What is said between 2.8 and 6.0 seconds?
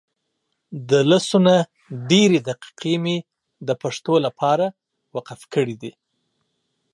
مي دپښتو دپاره وقف کړي دي